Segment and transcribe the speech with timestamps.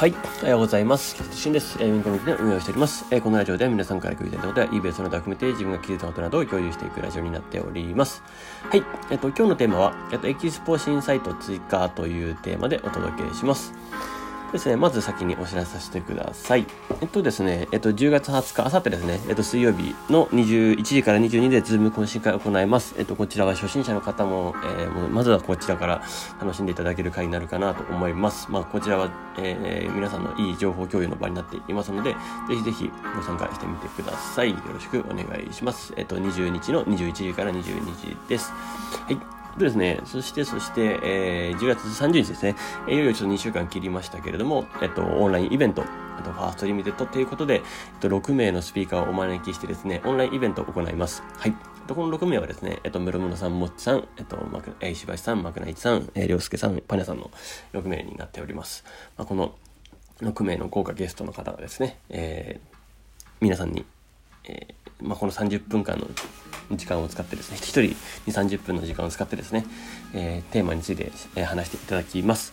[0.00, 1.14] はい、おはようございます。
[1.14, 1.76] キャストシンです。
[1.78, 3.04] えー、ウィンコミュニティの運営をしております。
[3.10, 8.22] えー、このラジオでは皆さんから聞いたことや eBay その他含めて自分が気づいたことなどを共有していくラジオになっております。
[8.70, 13.74] はい、えっ、と、今日のテーマは、えっ、と、エキスポ新サイト追加というテーマでお届けします。
[14.52, 16.66] ですね、まず先にお知らせさせてください。
[17.00, 22.94] えっとですね、えっと、10月20日、あさってですね、えっと、水曜日の21時から22でズーム懇親会を行います。
[22.98, 26.02] えっと、こちらは初心者の方も、えー、もうまずはこちらから
[26.40, 28.50] 楽しんでいただける会になるかなと思います。
[28.50, 34.50] まあ、こちらは、えー、皆さんのいい情報共有の場になっていますので、ぜひぜひご参加してみてください。
[34.50, 35.92] よろしくお願いします。
[35.96, 38.52] えっと、20日の21時から22時です。
[39.06, 39.39] はい。
[39.58, 42.56] でですね、そして、そして、えー、10月30日ですね、
[42.88, 45.82] いよいよちょっと2週間切りましたけれども、えっと、オンラインイベント、
[46.18, 47.62] あと、ファーストリミテッドということで、えっ
[48.00, 51.22] と、6名のスピーカーをお招きしてですね、オンラインイベントを行います。
[51.36, 51.54] はい。
[51.94, 57.30] この6名はですね、えっと、ムロムロさん、もっちさん、えっと、まく、え石橋さん、まくないちさん、えー、りょうすけさん、パニャさんの
[57.72, 58.84] 6名になっております。
[59.16, 59.54] まあ、この
[60.20, 62.78] 6名の豪華ゲストの方がですね、えー、
[63.40, 63.84] 皆さんに、
[64.44, 66.06] えー、まあ、この30分間の
[66.72, 69.66] 時間を使ってですね、1人に30分の時間を使ってですね、
[70.14, 72.52] えー、テーマについて、え、話していただきます。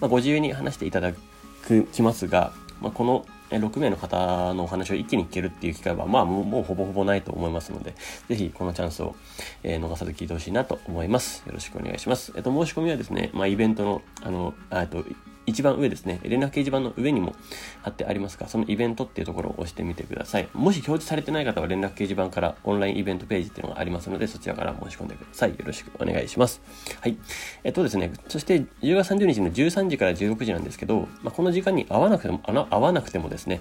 [0.00, 7.94] まあ、ご自由に話していただきますが、まあ、この6名の方のお話を一気に聞けるっていう機会は、まあもうもうほぼほぼないと思いますので、
[8.28, 9.14] ぜひこのチャンスを、
[9.62, 11.42] えー、逃さず聞いてほしいなと思います。
[11.46, 12.32] よろしくお願いします。
[12.36, 15.04] えっと、申し込みはですね、まあイベントの、あの、あと、
[15.46, 17.34] 一番上ですね、連絡掲示板の上にも
[17.82, 20.48] 貼ってありますが、そのイベントっていうところを押してみてください。
[20.54, 25.50] もし表示されてない方は連絡掲示板からオンラインイベントページっていうのがありますので、そちらから申し込んでください。
[25.50, 26.60] よろしくお願いします。
[27.00, 27.16] はい。
[27.64, 33.60] えっとですね、そして10月30日の13時から16時なんですけど、まあ、この時間に合わなくても、あの合わなくてもですね、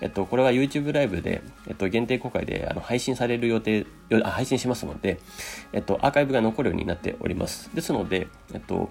[0.00, 3.86] えっと、これは YouTube ライブで、えっと、限定公開であの配信される予定、
[4.24, 5.20] あ配信しますので、
[5.72, 7.70] えっと、アーカイブが残るようになっております。
[7.74, 8.88] ですので、えっと、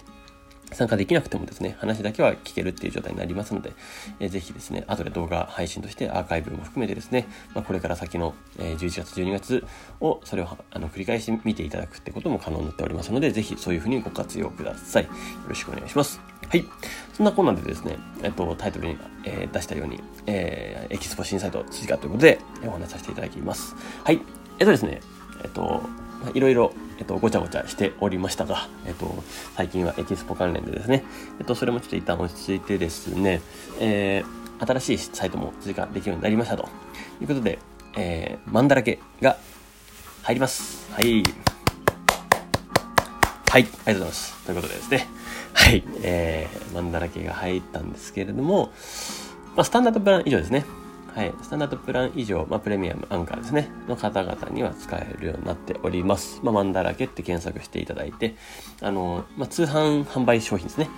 [0.71, 3.73] 参加できなくてもですね、話だけは聞けるっていう状態になりますので、
[4.19, 9.65] えー、ぜひですね、後で動画配信としてアーカイブも含めてですね、まあ、これから先の、えー、11月、12月
[9.99, 15.03] を、それをあの繰り返し見ていただくってことも可能になっておりますので、ぜひそういうふうにご活用ください。
[15.03, 15.09] よ
[15.47, 16.21] ろしくお願いします。
[16.47, 16.65] はい。
[17.13, 23.75] そんなこんなでですね、えっと、タイトルに、えー、出したように、えー、エキスポ新サイト追加ということで、お話しさせていただきます。
[24.03, 24.21] はい。
[24.59, 25.01] えっとですね、
[25.43, 25.83] えっと、
[26.33, 29.23] いろいろ、えっと、ごちゃごちゃしておりましたが、えっと、
[29.55, 31.05] 最近はエキスポ関連でですね、
[31.39, 33.41] えっと、それもちょっと一旦落ち着いてですね、
[33.79, 36.67] えー、新しいサイトも追加できるようになりましたと
[37.21, 37.59] いうことで、
[37.95, 39.37] えー、マンだらけが
[40.23, 40.91] 入ります。
[40.91, 41.23] はい。
[43.49, 44.45] はい、ありがとうございます。
[44.45, 45.07] ということでですね、
[45.53, 48.73] はい、えー、マンだらけが入ったんですけれども、
[49.55, 50.65] まあ、スタンダードプラン以上ですね。
[51.19, 56.39] はい、スタンダードプラン以上、まあ、プレミアム、アンカーですね、の方々には使えるようになっております。
[56.43, 58.37] まあ、マンだらけって検索していただいて、
[58.79, 60.89] あの、まあ、通販販売商品ですね。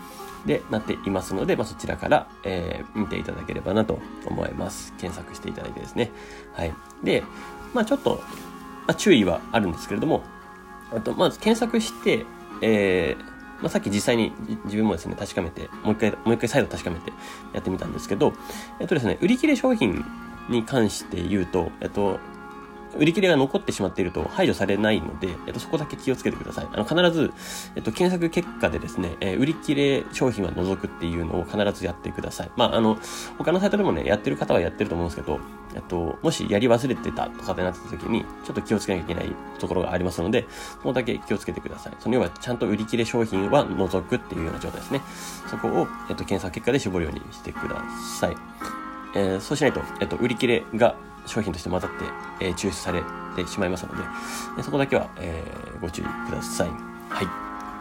[0.45, 4.93] で、なっていますので、まあ、そちらから、えー、見ていただければなと思います。
[4.99, 6.11] 検索していただいてですね。
[6.53, 6.73] はい。
[7.03, 7.23] で、
[7.73, 8.21] まあ、ちょっと、
[8.85, 10.21] まあ、注意はあるんですけれども、
[10.95, 12.27] あと、まず検索して、
[12.61, 13.30] えー、
[13.61, 14.33] まあ、さっき実際に
[14.65, 17.11] 自分もですね、確かめて、もう一回、もう一回再度確かめて
[17.53, 18.33] やってみたんですけど、
[18.79, 20.03] えっとですね、売り切れ商品
[20.49, 22.19] に関して言うと、えっと、
[22.97, 26.67] 売り切れが残ってしまっていると排除されないので、えっと、そこだけ気をつけてください。
[26.71, 27.31] あの、必ず、
[27.75, 32.51] えっと、検索結果でですね、えー、売り切れ商品は除くっていうのを必ずやってください。
[32.55, 32.97] まあ、あの、
[33.37, 35.39] 他のサイトでもね、やってる方はやってると思うんですけど、
[35.73, 41.93] えっと、もしやり忘れてたとかってなった時に、ちょっと気をつけなきゃいけないところがありますので、そこだけ気をつけてください。
[41.99, 45.01] その要は、ちゃんと売り切れ商品は除くっていうような状態ですね。
[45.47, 47.81] そこを、えっと、検索結果で絞るようにしてくだ
[48.19, 48.35] さい。
[49.13, 50.95] えー、そうしないと、えっと、売り切れが
[51.25, 52.05] 商品として混ざって、
[52.45, 53.01] えー、抽出され
[53.35, 54.03] てしまいますので、
[54.59, 56.69] えそこだけは、えー、ご注意ください。
[57.09, 57.23] は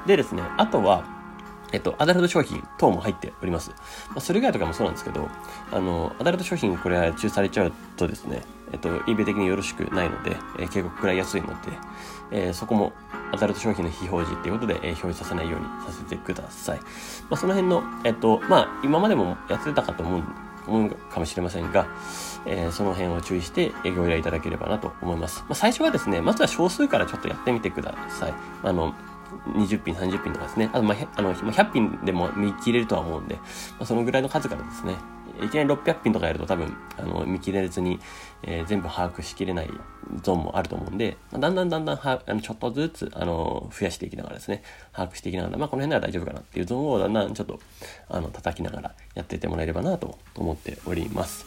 [0.05, 0.09] い。
[0.09, 1.05] でですね、あとは、
[1.73, 3.71] えっと、アダルト商品等も入っております。
[4.09, 5.29] まあ、それ以外とかもそうなんですけど、
[5.71, 8.43] あの、アダルト商品これは抽出されちゃうとですね、
[8.73, 11.55] えっと、eBay 的によろしくないので、えー、警告くらい安いので、
[12.33, 12.93] えー、そこも
[13.33, 16.79] アダルト商品の非表示っていうことで、えー、表示させないようにさせてください。
[16.79, 16.84] ま
[17.33, 21.87] あ、その辺の、えっと、まあ、今までもやってたかと思うん思うかもしれませんが、
[22.47, 25.41] えー、その辺を注意してご依頼いただければなと思います。
[25.41, 28.35] まあ、最初はですね、まずは少数からちょっとやってみてください。
[28.62, 28.95] あの、
[29.55, 30.71] 20品、30品とかですね。
[30.73, 33.43] あと、まあ、あの、100品でも見切れるとは思うんで、ま
[33.81, 34.97] あ、そのぐらいの数からですね、
[35.44, 37.98] いきなり600品とかやると多分、あの、見切れずに、
[38.42, 39.70] えー、全部把握しきれない
[40.22, 47.60] ゾーンもあると思うんで、まあ、だんだんだんだんは、あの、ちょっとずつ、あの、増やしていきながらですね、把握していきながら、まあ、この辺なら大丈夫かなっていうゾーンをだんだんちょっと、
[48.08, 51.46] あの、叩きながらやっていってもらえればなと思っております。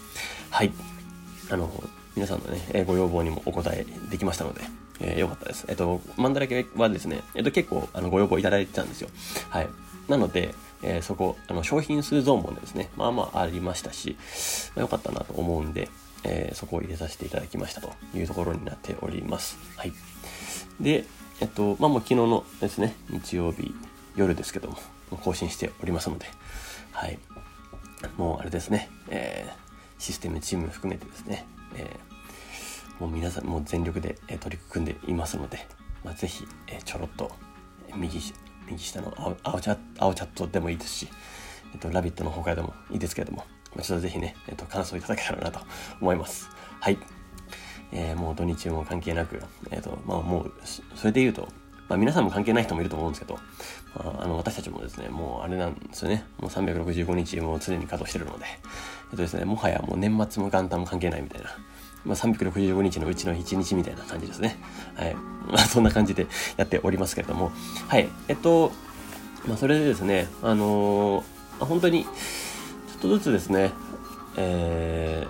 [0.50, 0.72] はい。
[1.50, 1.72] あの、
[2.16, 4.62] 皆さんのね、ご要望にもお答えできましたので、
[5.00, 5.66] えー、よかったです。
[5.68, 9.10] えっと、マンダラケはですね、えっと、結構、あの、ご要望いただいてたんですよ。
[9.50, 9.70] はい。
[10.08, 10.54] なので、
[10.84, 14.18] えー、そこ、あの、商品数ゾーンもですね、まあまあありましたし、
[14.76, 15.90] まあ、よかったなと思うんで、
[16.24, 19.58] えー、そこを入れさせていただきましたというところになっております。
[19.78, 19.94] はい。
[20.80, 21.06] で、
[21.42, 23.74] えっと、まあもう昨日のですね、日曜日
[24.16, 24.78] 夜ですけども、
[25.24, 26.26] 更新しておりますので、
[26.92, 27.20] はい。
[28.18, 31.46] もうあれですね、えー、システムチーム含めてですね、
[31.76, 35.66] えー、もう皆さんもう全力でえ取り組んでいますので、
[36.04, 37.32] まあ、ぜひ、え、ちょろっと
[37.96, 38.20] 右
[38.68, 41.08] 右下の青青チャ青チャットでもいいですし、
[41.74, 43.46] えっと、ラビットの方からでもいいですけれども、
[43.76, 45.60] まあ、ちょっとぜひね、えっと、感想いただけたらなと
[46.00, 46.50] 思います。
[46.80, 46.98] はい。
[47.92, 50.54] えー、もう土日も関係なく、えっ、と、まあもう、
[50.96, 51.48] それで言うと、
[51.88, 53.40] まあ皆さんも関係ない人もいると思うんですけど、
[53.96, 61.50] まあ、あの、私たちもですね、もうあれなんですよね、もう365日も常に稼働してるので、えっとですね、もはやもう年末も元旦も関係ないみたいな、
[62.06, 64.58] まあ、365日のうちの1日みたいな感じですね。
[64.96, 65.16] はい。
[65.48, 66.28] まあ、そんな感じで
[66.58, 67.52] やっておりますけれども、
[67.88, 68.10] はい。
[68.28, 68.72] えっと、
[69.48, 72.10] まあ、それでですね、あのー、本当に、ちょ
[72.98, 73.72] っとずつですね、
[74.38, 75.28] え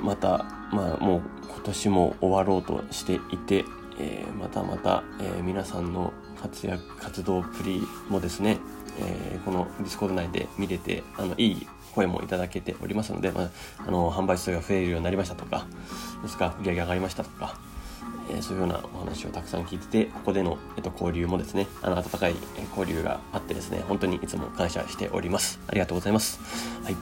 [0.00, 3.64] ー、また、まあ、もう今年も終わろうとしていて、
[3.98, 8.58] えー、またまた、えー、皆さんの活躍、活動ぶりもですね、
[9.00, 13.50] えー、このディスコード内で見れて、あの、いい声もいただけておりますので、まあ、
[13.86, 15.66] あの、販売数が増えるようになりましたとか、
[16.22, 17.58] ですか、売り上げ上がりましたとか、
[18.30, 22.34] えー、そういうようなお話をたくさん聞いてて、ここでの、えっと、交流もですね、あの、温かい
[22.76, 25.60] 交流があってですね、本当にいつも感謝しております。
[25.66, 26.40] ありがとうございます。
[26.84, 26.96] はい。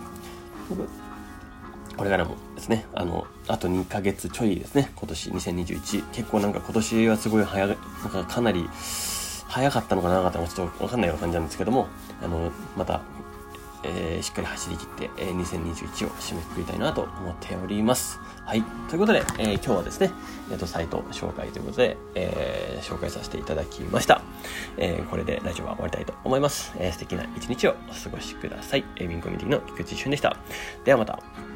[1.96, 6.04] これからもですね、あの、あと2ヶ月ちょいですね、今年2021。
[6.12, 8.68] 結構なんか今年はすごい早、なんかかなり
[9.48, 11.88] 早かったのかなかったのかちょっとわかんないような感じなんですけども、
[12.22, 13.00] あの、また、
[13.82, 18.18] えー、しっかり走り切って、えー、2021を締めくくりたいなと思っております。
[18.44, 18.62] はい。
[18.88, 20.10] ということで、えー、今日はですね、
[20.50, 24.22] えっ、と、サイト紹介ということで、え、紹介させていただきました。
[24.76, 26.74] え、これでラジオは終わりたいと思います。
[26.78, 28.84] えー、素敵な一日をお過ごしください。
[28.96, 30.36] えー、ウィンコミュニティの菊池俊でした。
[30.84, 31.55] ではまた。